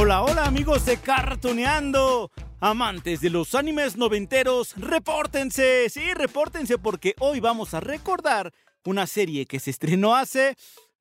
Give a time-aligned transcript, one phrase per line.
[0.00, 2.30] Hola, hola amigos de Cartoneando.
[2.60, 9.44] Amantes de los animes noventeros, repórtense, sí, repórtense porque hoy vamos a recordar una serie
[9.46, 10.56] que se estrenó hace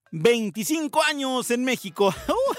[0.10, 2.12] 25 años en México,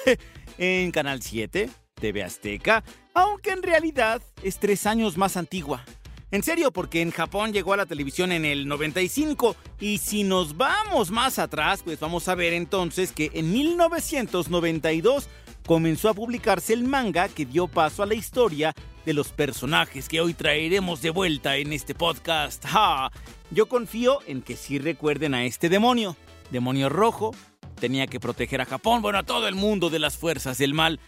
[0.58, 5.84] en Canal 7, TV Azteca, aunque en realidad es tres años más antigua.
[6.30, 10.56] En serio, porque en Japón llegó a la televisión en el 95 y si nos
[10.56, 15.26] vamos más atrás, pues vamos a ver entonces que en 1992
[15.68, 18.74] comenzó a publicarse el manga que dio paso a la historia
[19.04, 22.64] de los personajes que hoy traeremos de vuelta en este podcast.
[22.64, 23.12] ¡Ja!
[23.50, 26.16] Yo confío en que sí recuerden a este demonio.
[26.50, 27.34] Demonio rojo,
[27.78, 31.00] tenía que proteger a Japón, bueno, a todo el mundo de las fuerzas del mal.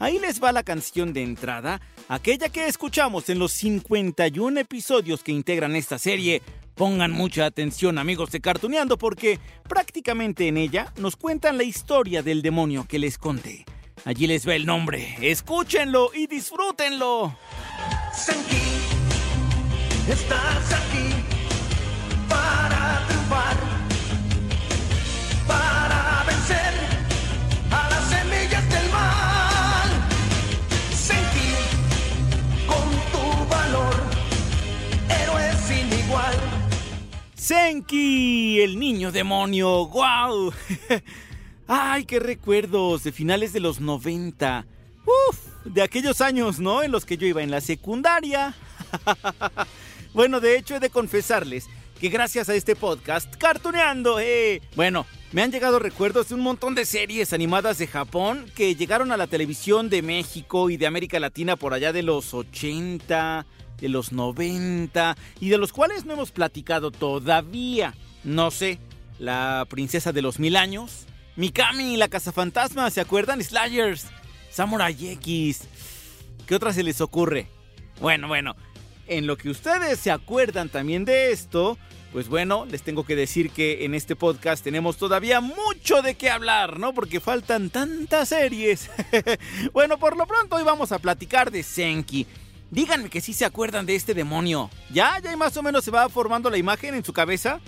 [0.00, 5.30] Ahí les va la canción de entrada, aquella que escuchamos en los 51 episodios que
[5.30, 6.42] integran esta serie.
[6.74, 12.42] Pongan mucha atención amigos de Cartuneando porque prácticamente en ella nos cuentan la historia del
[12.42, 13.64] demonio que les conté.
[14.04, 15.16] Allí les va el nombre.
[15.20, 17.36] Escúchenlo y disfrútenlo.
[18.12, 18.56] Senki,
[20.10, 21.14] estás aquí
[22.28, 23.56] para triunfar,
[25.46, 26.72] para vencer
[27.70, 29.88] a las semillas del mal.
[30.92, 31.52] Senki,
[32.66, 33.94] con tu valor,
[35.08, 36.36] héroe sin igual.
[37.34, 39.86] Senki, el niño demonio.
[39.86, 40.52] ¡Guau!
[41.70, 44.66] Ay, qué recuerdos de finales de los 90.
[45.04, 46.82] Uf, de aquellos años, ¿no?
[46.82, 48.54] En los que yo iba en la secundaria.
[50.14, 51.68] bueno, de hecho he de confesarles
[52.00, 56.74] que gracias a este podcast, Cartuneando, eh, bueno, me han llegado recuerdos de un montón
[56.74, 61.20] de series animadas de Japón que llegaron a la televisión de México y de América
[61.20, 63.44] Latina por allá de los 80,
[63.78, 67.94] de los 90 y de los cuales no hemos platicado todavía.
[68.24, 68.78] No sé,
[69.18, 71.04] la princesa de los mil años,
[71.38, 73.40] Mikami, la cazafantasma, ¿se acuerdan?
[73.40, 74.06] Slayers,
[74.50, 75.68] Samurai X.
[76.48, 77.46] ¿Qué otra se les ocurre?
[78.00, 78.56] Bueno, bueno,
[79.06, 81.78] en lo que ustedes se acuerdan también de esto,
[82.12, 86.28] pues bueno, les tengo que decir que en este podcast tenemos todavía mucho de qué
[86.28, 86.92] hablar, ¿no?
[86.92, 88.90] Porque faltan tantas series.
[89.72, 92.26] bueno, por lo pronto hoy vamos a platicar de Senki.
[92.72, 94.70] Díganme que sí se acuerdan de este demonio.
[94.90, 95.20] ¿Ya?
[95.22, 97.60] ¿Ya más o menos se va formando la imagen en su cabeza?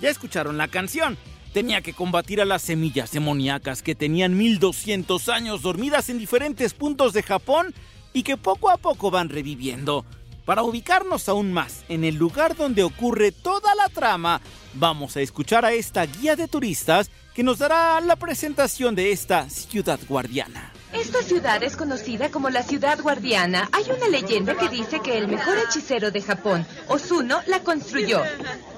[0.00, 1.18] Ya escucharon la canción.
[1.52, 7.12] Tenía que combatir a las semillas demoníacas que tenían 1200 años dormidas en diferentes puntos
[7.12, 7.74] de Japón
[8.12, 10.04] y que poco a poco van reviviendo.
[10.44, 14.40] Para ubicarnos aún más en el lugar donde ocurre toda la trama,
[14.74, 19.50] vamos a escuchar a esta guía de turistas que nos dará la presentación de esta
[19.50, 20.72] ciudad guardiana.
[20.92, 23.68] Esta ciudad es conocida como la ciudad guardiana.
[23.72, 28.22] Hay una leyenda que dice que el mejor hechicero de Japón, Osuno, la construyó.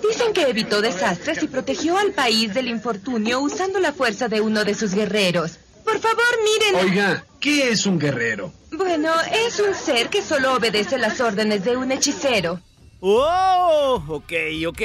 [0.06, 4.64] Dicen que evitó desastres y protegió al país del infortunio usando la fuerza de uno
[4.64, 5.58] de sus guerreros.
[5.84, 6.86] Por favor, miren.
[6.86, 8.52] Oiga, ¿qué es un guerrero?
[8.70, 9.12] Bueno,
[9.46, 12.60] es un ser que solo obedece las órdenes de un hechicero.
[13.00, 14.02] ¡Oh!
[14.06, 14.32] Ok,
[14.68, 14.80] ok.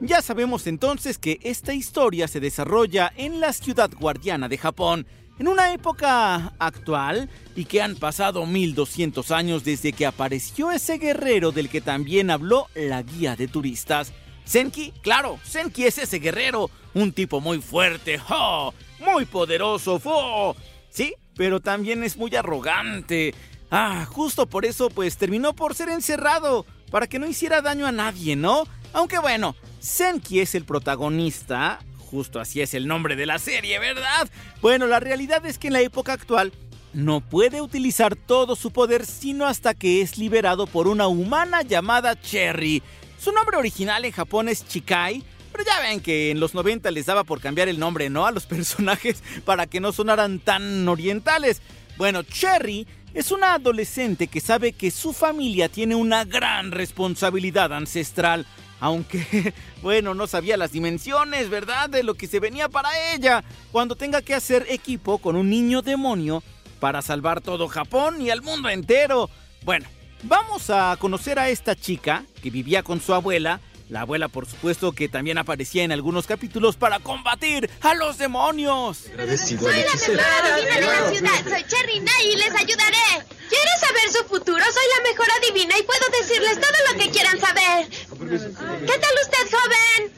[0.00, 5.06] Ya sabemos entonces que esta historia se desarrolla en la ciudad guardiana de Japón,
[5.38, 11.52] en una época actual y que han pasado 1200 años desde que apareció ese guerrero
[11.52, 14.12] del que también habló la guía de turistas.
[14.44, 18.72] Senki, claro, Senki es ese guerrero, un tipo muy fuerte, ¡oh!
[19.00, 20.54] muy poderoso, ¡oh!
[20.88, 23.34] sí, pero también es muy arrogante.
[23.70, 27.92] Ah, justo por eso pues terminó por ser encerrado, para que no hiciera daño a
[27.92, 28.64] nadie, ¿no?
[28.92, 31.80] Aunque bueno, Senki es el protagonista,
[32.16, 34.30] justo así es el nombre de la serie, ¿verdad?
[34.62, 36.50] Bueno, la realidad es que en la época actual
[36.94, 42.18] no puede utilizar todo su poder sino hasta que es liberado por una humana llamada
[42.18, 42.82] Cherry.
[43.18, 45.22] Su nombre original en Japón es Chikai,
[45.52, 48.24] pero ya ven que en los 90 les daba por cambiar el nombre, ¿no?
[48.24, 51.60] A los personajes para que no sonaran tan orientales.
[51.98, 58.46] Bueno, Cherry es una adolescente que sabe que su familia tiene una gran responsabilidad ancestral,
[58.80, 63.96] aunque, bueno, no sabía las dimensiones, ¿verdad?, de lo que se venía para ella cuando
[63.96, 66.42] tenga que hacer equipo con un niño demonio
[66.80, 69.30] para salvar todo Japón y al mundo entero.
[69.64, 69.86] Bueno,
[70.22, 74.92] vamos a conocer a esta chica que vivía con su abuela la abuela, por supuesto,
[74.92, 78.98] que también aparecía en algunos capítulos para combatir a los demonios.
[78.98, 81.44] Soy la mejor adivina de la ciudad.
[81.48, 83.26] Soy Cherry Nay y les ayudaré.
[83.48, 84.64] ¿Quieres saber su futuro?
[84.64, 87.88] Soy la mejor adivina y puedo decirles todo lo que quieran saber.
[87.88, 90.12] ¿Qué tal usted, joven?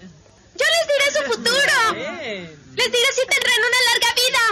[0.56, 1.76] Yo les diré su futuro.
[2.74, 4.44] Les diré si tendrán una larga vida.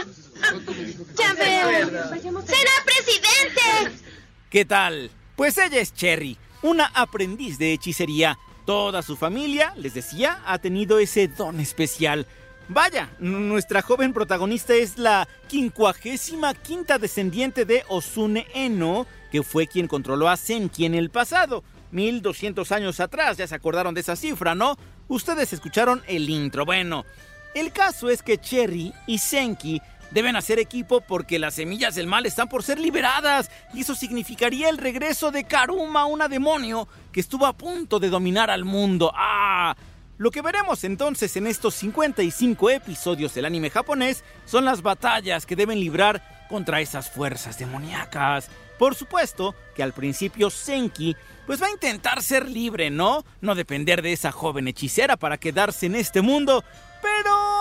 [1.16, 2.42] Ya veo.
[2.44, 4.02] Será presidente.
[4.50, 5.10] ¿Qué tal?
[5.36, 10.98] Pues ella es Cherry, una aprendiz de hechicería Toda su familia, les decía, ha tenido
[10.98, 12.26] ese don especial.
[12.68, 19.86] Vaya, nuestra joven protagonista es la quincuagésima quinta descendiente de Osune Eno, que fue quien
[19.86, 21.62] controló a Senki en el pasado.
[21.92, 24.76] 1200 años atrás, ya se acordaron de esa cifra, ¿no?
[25.06, 26.66] Ustedes escucharon el intro.
[26.66, 27.06] Bueno,
[27.54, 29.80] el caso es que Cherry y Senki
[30.16, 34.70] Deben hacer equipo porque las semillas del mal están por ser liberadas y eso significaría
[34.70, 39.12] el regreso de Karuma, una demonio que estuvo a punto de dominar al mundo.
[39.14, 39.76] ¡Ah!
[40.16, 45.54] Lo que veremos entonces en estos 55 episodios del anime japonés son las batallas que
[45.54, 48.48] deben librar contra esas fuerzas demoníacas.
[48.78, 51.14] Por supuesto que al principio Senki
[51.46, 53.22] pues va a intentar ser libre, ¿no?
[53.42, 56.64] No depender de esa joven hechicera para quedarse en este mundo,
[57.02, 57.55] pero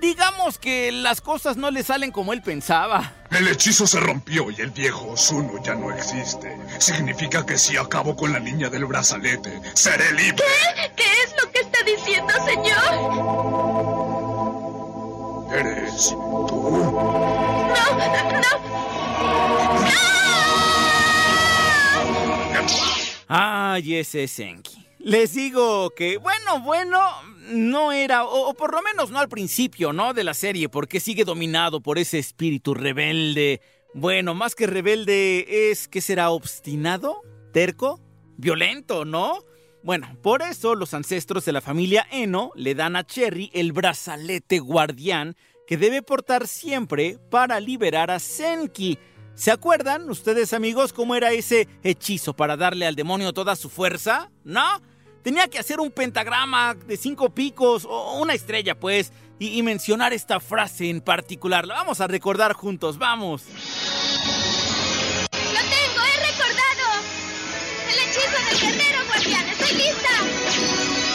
[0.00, 3.12] Digamos que las cosas no le salen como él pensaba.
[3.30, 6.58] El hechizo se rompió y el viejo Osuno ya no existe.
[6.78, 10.36] Significa que si acabo con la niña del brazalete, seré libre.
[10.36, 10.92] ¿Qué?
[10.96, 12.92] ¿Qué es lo que está diciendo, señor?
[15.56, 16.16] ¿Eres tú?
[17.68, 17.84] No,
[18.32, 18.50] no.
[19.84, 20.04] ¡No!
[23.28, 24.84] Ay, ese Senki.
[24.98, 26.98] Les digo que, bueno, bueno,
[27.48, 30.14] no era, o, por lo menos no al principio, ¿no?
[30.14, 33.60] De la serie, porque sigue dominado por ese espíritu rebelde.
[33.92, 38.00] Bueno, más que rebelde es que será obstinado, terco,
[38.36, 39.44] violento, ¿no?
[39.82, 44.58] Bueno, por eso los ancestros de la familia Eno le dan a Cherry el brazalete
[44.58, 45.36] guardián
[45.66, 48.98] que debe portar siempre para liberar a Senki.
[49.34, 54.30] ¿Se acuerdan ustedes amigos cómo era ese hechizo para darle al demonio toda su fuerza?
[54.44, 54.80] ¿No?
[55.24, 59.10] Tenía que hacer un pentagrama de cinco picos o una estrella, pues,
[59.40, 61.66] y, mencionar esta frase en particular.
[61.66, 63.42] La vamos a recordar juntos, vamos.
[63.42, 63.50] ¡Lo
[65.32, 66.04] tengo!
[66.04, 66.86] ¡He recordado!
[67.90, 69.48] ¡El hechizo del guerrero guardián!
[69.48, 71.13] ¡Estoy lista!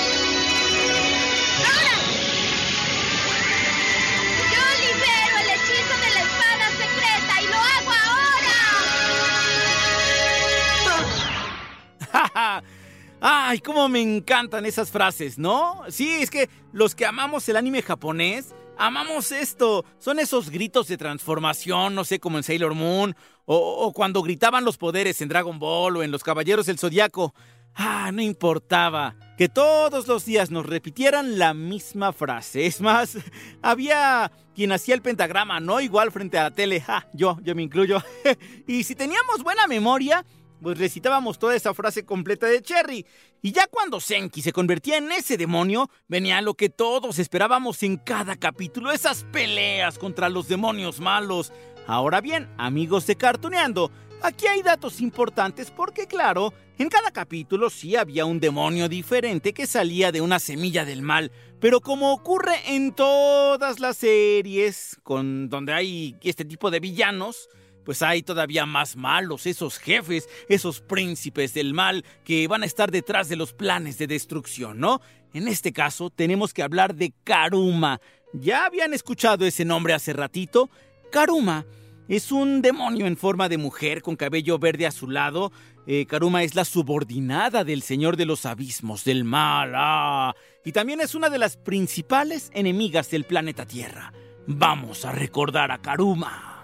[13.51, 15.81] Ay, cómo me encantan esas frases, ¿no?
[15.89, 19.85] Sí, es que los que amamos el anime japonés, amamos esto.
[19.97, 23.15] Son esos gritos de transformación, no sé, como en Sailor Moon,
[23.45, 27.33] o, cuando gritaban los poderes en Dragon Ball o en Los Caballeros del Zodiaco.
[27.73, 32.67] Ah, no importaba que todos los días nos repitieran la misma frase.
[32.67, 33.17] Es más,
[33.63, 36.83] había quien hacía el pentagrama, no igual frente a la tele.
[36.87, 38.03] Ah, yo, yo me incluyo.
[38.67, 40.23] y si teníamos buena memoria,
[40.61, 43.05] pues recitábamos toda esa frase completa de Cherry.
[43.41, 47.97] Y ya cuando Senki se convertía en ese demonio, venía lo que todos esperábamos en
[47.97, 51.51] cada capítulo, esas peleas contra los demonios malos.
[51.87, 57.95] Ahora bien, amigos de Cartuneando, aquí hay datos importantes porque claro, en cada capítulo sí
[57.95, 62.93] había un demonio diferente que salía de una semilla del mal, pero como ocurre en
[62.93, 67.49] todas las series con donde hay este tipo de villanos,
[67.89, 72.91] pues hay todavía más malos, esos jefes, esos príncipes del mal que van a estar
[72.91, 75.01] detrás de los planes de destrucción, ¿no?
[75.33, 77.99] En este caso tenemos que hablar de Karuma.
[78.31, 80.69] ¿Ya habían escuchado ese nombre hace ratito?
[81.11, 81.65] Karuma
[82.07, 85.51] es un demonio en forma de mujer con cabello verde azulado.
[85.87, 89.73] Eh, Karuma es la subordinada del Señor de los Abismos, del mal.
[89.75, 94.13] Ah, y también es una de las principales enemigas del planeta Tierra.
[94.45, 96.58] Vamos a recordar a Karuma.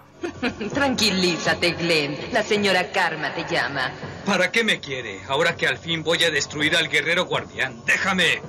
[0.72, 2.16] Tranquilízate, Glenn.
[2.32, 3.92] La señora Karma te llama.
[4.24, 5.20] ¿Para qué me quiere?
[5.28, 7.82] Ahora que al fin voy a destruir al guerrero guardián.
[7.86, 8.40] ¡Déjame!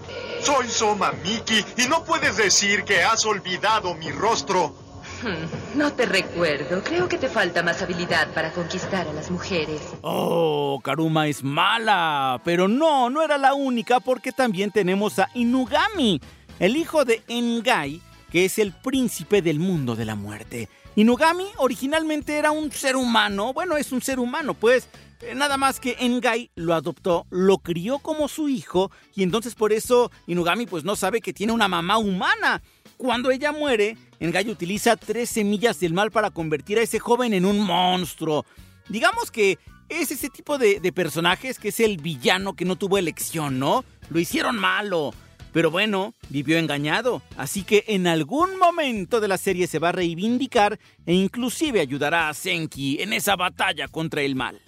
[0.41, 4.75] Soy Soma Miki y no puedes decir que has olvidado mi rostro.
[5.21, 6.83] Hmm, no te recuerdo.
[6.83, 9.81] Creo que te falta más habilidad para conquistar a las mujeres.
[10.01, 12.39] Oh, Karuma es mala.
[12.43, 16.21] Pero no, no era la única porque también tenemos a Inugami,
[16.59, 20.69] el hijo de Engai, que es el príncipe del mundo de la muerte.
[20.97, 24.89] Inugami originalmente era un ser humano, bueno, es un ser humano, pues,
[25.21, 29.73] eh, nada más que Engai lo adoptó, lo crió como su hijo y entonces por
[29.73, 32.63] eso Inugami pues no sabe que tiene una mamá humana.
[32.97, 37.45] Cuando ella muere, Engai utiliza tres semillas del mal para convertir a ese joven en
[37.45, 38.43] un monstruo.
[38.89, 42.97] Digamos que es ese tipo de, de personajes que es el villano que no tuvo
[42.97, 43.85] elección, ¿no?
[44.09, 45.13] Lo hicieron malo.
[45.53, 49.93] Pero bueno, vivió engañado, así que en algún momento de la serie se va a
[49.93, 54.61] reivindicar e inclusive ayudará a Senki en esa batalla contra el mal.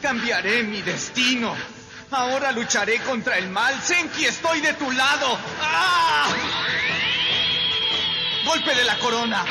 [0.00, 1.54] Cambiaré mi destino.
[2.10, 3.74] Ahora lucharé contra el mal.
[3.82, 5.38] Senki, estoy de tu lado.
[5.60, 6.32] ¡Ah!
[8.46, 9.44] Golpe de la corona.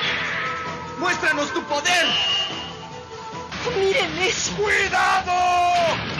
[1.00, 2.08] Muéstranos tu poder.
[3.78, 4.54] Miren eso.
[4.56, 6.15] ¡Cuidado!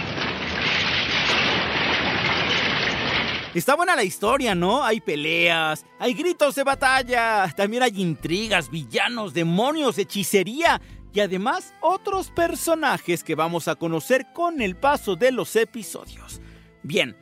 [3.56, 4.84] Está buena la historia, ¿no?
[4.84, 10.82] Hay peleas, hay gritos de batalla, también hay intrigas, villanos, demonios, hechicería
[11.14, 16.42] y además otros personajes que vamos a conocer con el paso de los episodios.
[16.84, 17.16] Bien,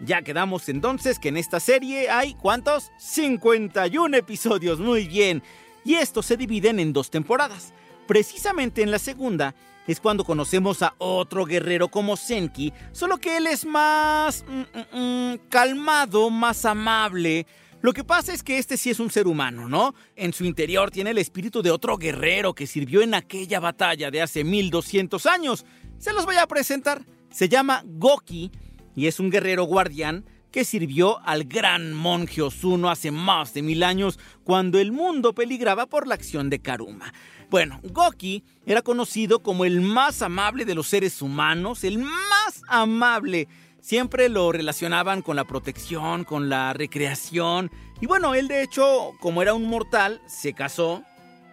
[0.00, 2.90] ya quedamos entonces que en esta serie hay ¿cuántos?
[2.98, 5.44] 51 episodios, muy bien.
[5.84, 7.72] Y estos se dividen en dos temporadas.
[8.08, 9.54] Precisamente en la segunda
[9.86, 15.32] es cuando conocemos a otro guerrero como Senki, solo que él es más mm, mm,
[15.32, 17.46] mm, calmado, más amable.
[17.82, 19.94] Lo que pasa es que este sí es un ser humano, ¿no?
[20.16, 24.22] En su interior tiene el espíritu de otro guerrero que sirvió en aquella batalla de
[24.22, 25.66] hace 1200 años.
[25.98, 27.04] Se los voy a presentar.
[27.30, 28.50] Se llama Goki
[28.96, 33.82] y es un guerrero guardián que sirvió al gran monje Osuno hace más de mil
[33.82, 37.12] años cuando el mundo peligraba por la acción de Karuma.
[37.50, 43.48] Bueno, Goki era conocido como el más amable de los seres humanos, el más amable.
[43.80, 47.70] Siempre lo relacionaban con la protección, con la recreación.
[48.02, 51.02] Y bueno, él de hecho, como era un mortal, se casó,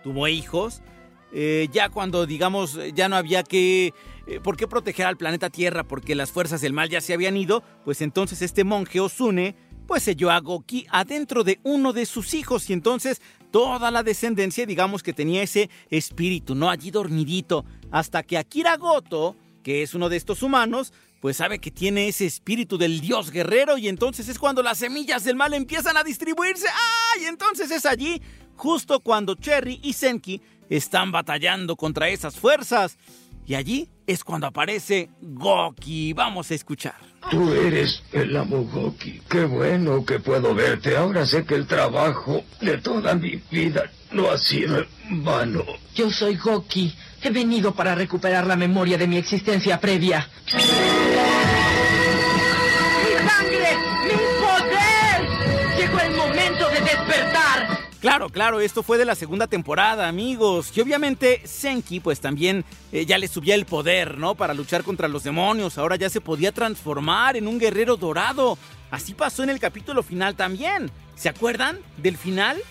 [0.03, 0.81] tuvo hijos.
[1.31, 3.93] Eh, ya cuando, digamos, ya no había que...
[4.27, 5.83] eh, ¿Por qué proteger al planeta Tierra?
[5.83, 7.63] Porque las fuerzas del mal ya se habían ido.
[7.85, 9.55] Pues entonces este monje Osune
[9.87, 13.21] pues selló a Goki adentro de uno de sus hijos y entonces
[13.55, 16.69] toda la descendencia digamos que tenía ese espíritu, ¿no?
[16.69, 21.71] Allí dormidito, hasta que Akira Goto, que es uno de estos humanos, pues sabe que
[21.71, 25.95] tiene ese espíritu del dios guerrero y entonces es cuando las semillas del mal empiezan
[25.95, 26.67] a distribuirse.
[26.67, 27.21] ¡Ah!
[27.21, 28.21] Y entonces es allí,
[28.57, 32.97] justo cuando Cherry y Senki están batallando contra esas fuerzas.
[33.45, 36.13] Y allí es cuando aparece Goki.
[36.13, 36.95] Vamos a escuchar.
[37.29, 39.21] Tú eres el amo Goki.
[39.29, 40.95] Qué bueno que puedo verte.
[40.95, 45.63] Ahora sé que el trabajo de toda mi vida no ha sido en vano.
[45.93, 46.93] Yo soy Goki.
[47.21, 50.29] He venido para recuperar la memoria de mi existencia previa.
[58.05, 60.71] Claro, claro, esto fue de la segunda temporada, amigos.
[60.77, 64.35] Y obviamente Senki, pues también eh, ya le subía el poder, ¿no?
[64.35, 65.79] Para luchar contra los demonios.
[65.79, 68.59] Ahora ya se podía transformar en un guerrero dorado.
[68.91, 70.91] Así pasó en el capítulo final también.
[71.15, 72.61] ¿Se acuerdan del final?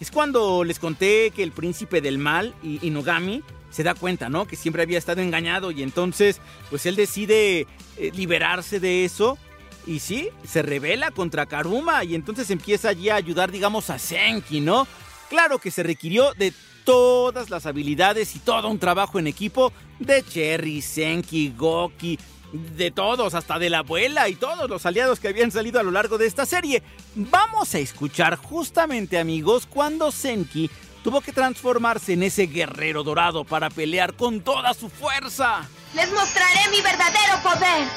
[0.00, 4.44] Es cuando les conté que el príncipe del mal, I- Inugami, se da cuenta, ¿no?
[4.48, 7.60] Que siempre había estado engañado y entonces, pues él decide
[7.96, 9.38] eh, liberarse de eso.
[9.86, 14.60] Y sí, se revela contra Karuma y entonces empieza allí a ayudar, digamos, a Senki,
[14.60, 14.86] ¿no?
[15.28, 16.52] Claro que se requirió de
[16.84, 22.18] todas las habilidades y todo un trabajo en equipo de Cherry, Senki, Goki,
[22.52, 25.90] de todos, hasta de la abuela y todos los aliados que habían salido a lo
[25.90, 26.82] largo de esta serie.
[27.14, 30.70] Vamos a escuchar justamente, amigos, cuando Senki
[31.04, 35.68] tuvo que transformarse en ese guerrero dorado para pelear con toda su fuerza.
[35.94, 37.88] Les mostraré mi verdadero poder.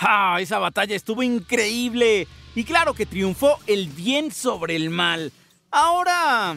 [0.00, 0.38] ¡Ah!
[0.40, 2.26] Esa batalla estuvo increíble.
[2.54, 5.32] Y claro que triunfó el bien sobre el mal.
[5.70, 6.56] Ahora...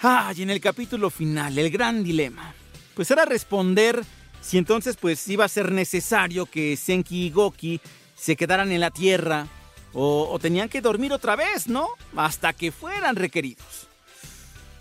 [0.00, 0.32] ¡Ah!
[0.36, 2.54] Y en el capítulo final, el gran dilema.
[2.94, 4.02] Pues era responder
[4.40, 7.80] si entonces pues iba a ser necesario que Senki y Goki
[8.14, 9.46] se quedaran en la tierra
[9.92, 11.88] o tenían que dormir otra vez, ¿no?
[12.14, 13.85] Hasta que fueran requeridos.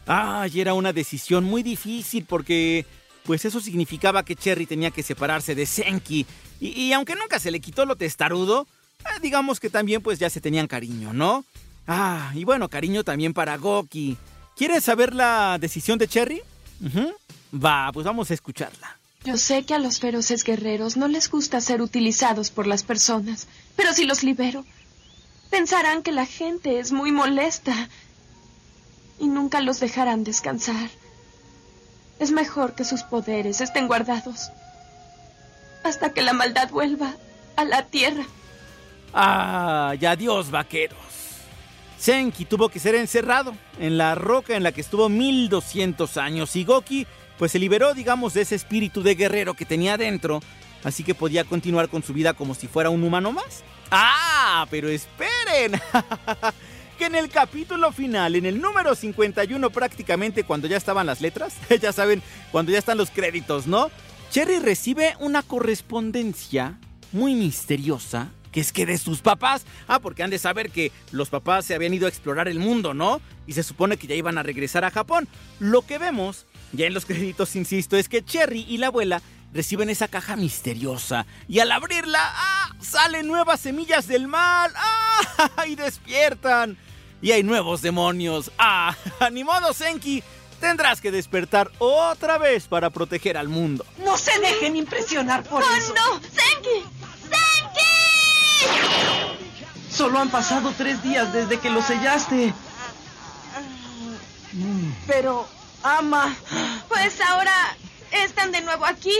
[0.07, 0.59] ¡Ay!
[0.59, 2.85] Era una decisión muy difícil porque
[3.23, 6.25] pues eso significaba que Cherry tenía que separarse de Senki.
[6.59, 8.67] Y, y aunque nunca se le quitó lo testarudo,
[8.99, 11.43] eh, digamos que también pues ya se tenían cariño, ¿no?
[11.87, 14.17] Ah, y bueno, cariño también para Goki.
[14.55, 16.41] ¿Quieres saber la decisión de Cherry?
[17.53, 18.97] Va, pues vamos a escucharla.
[19.23, 23.47] Yo sé que a los feroces guerreros no les gusta ser utilizados por las personas,
[23.75, 24.63] pero si los libero,
[25.49, 27.89] pensarán que la gente es muy molesta.
[29.19, 30.89] Y nunca los dejarán descansar.
[32.19, 34.51] Es mejor que sus poderes estén guardados
[35.83, 37.13] hasta que la maldad vuelva
[37.55, 38.23] a la tierra.
[39.13, 39.93] ¡Ah!
[39.99, 40.97] Y adiós, vaqueros.
[41.97, 46.65] Senki tuvo que ser encerrado en la roca en la que estuvo 1200 años y
[46.65, 47.07] Goki
[47.37, 50.41] pues se liberó, digamos, de ese espíritu de guerrero que tenía dentro,
[50.83, 53.63] así que podía continuar con su vida como si fuera un humano más.
[53.91, 54.65] ¡Ah!
[54.69, 55.73] Pero esperen.
[56.95, 61.55] que en el capítulo final, en el número 51 prácticamente cuando ya estaban las letras,
[61.81, 62.21] ya saben,
[62.51, 63.91] cuando ya están los créditos, ¿no?
[64.31, 66.77] Cherry recibe una correspondencia
[67.11, 71.29] muy misteriosa, que es que de sus papás, ah, porque han de saber que los
[71.29, 73.21] papás se habían ido a explorar el mundo, ¿no?
[73.47, 75.27] Y se supone que ya iban a regresar a Japón.
[75.59, 79.21] Lo que vemos, ya en los créditos, insisto, es que Cherry y la abuela
[79.53, 82.75] reciben esa caja misteriosa y al abrirla, ¡ah!
[82.81, 84.94] salen nuevas semillas del mal, ¡ah!
[85.67, 86.77] Y despiertan.
[87.21, 88.95] Y hay nuevos demonios, ¡ah!
[89.31, 90.23] Ni modo, Senki,
[90.59, 93.85] tendrás que despertar otra vez para proteger al mundo.
[93.99, 95.93] No se dejen impresionar por ¡Oh, eso.
[95.95, 96.19] no!
[96.21, 96.83] ¡Senki!
[97.21, 97.95] ¡Senki!
[99.91, 102.53] Solo han pasado tres días desde que lo sellaste.
[105.07, 105.47] Pero,
[105.83, 106.35] ama.
[106.87, 107.75] Pues ahora
[108.11, 109.15] están de nuevo aquí.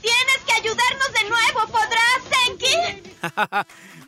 [0.00, 2.74] Tienes que ayudarnos de nuevo, ¿podrás, Senki?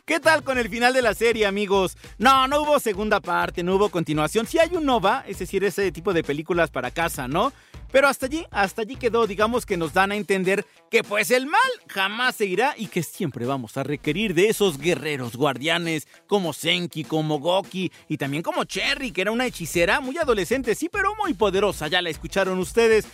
[0.11, 1.95] ¿Qué tal con el final de la serie, amigos?
[2.17, 4.45] No, no hubo segunda parte, no hubo continuación.
[4.45, 7.53] Sí hay un Nova, es decir, ese tipo de películas para casa, ¿no?
[7.93, 11.45] Pero hasta allí, hasta allí quedó, digamos que nos dan a entender que pues el
[11.45, 16.51] mal jamás se irá y que siempre vamos a requerir de esos guerreros guardianes como
[16.51, 21.15] Senki, como Goki y también como Cherry, que era una hechicera muy adolescente, sí, pero
[21.15, 23.05] muy poderosa, ya la escucharon ustedes.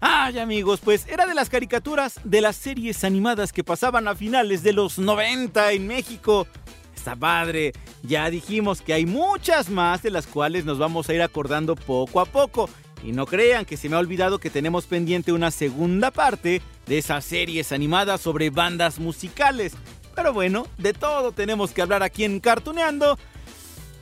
[0.00, 4.62] Ay amigos, pues era de las caricaturas de las series animadas que pasaban a finales
[4.62, 6.46] de los 90 en México.
[6.94, 7.72] Está padre,
[8.02, 12.20] ya dijimos que hay muchas más de las cuales nos vamos a ir acordando poco
[12.20, 12.68] a poco.
[13.02, 16.98] Y no crean que se me ha olvidado que tenemos pendiente una segunda parte de
[16.98, 19.74] esas series animadas sobre bandas musicales.
[20.14, 23.18] Pero bueno, de todo tenemos que hablar aquí en Cartuneando.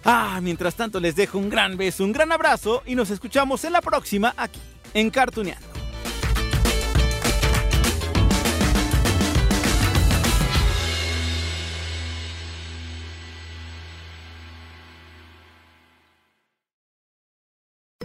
[0.04, 3.72] Ah, mientras tanto les dejo un gran beso, un gran abrazo y nos escuchamos en
[3.72, 4.60] la próxima aquí
[4.94, 5.71] en Cartuneando.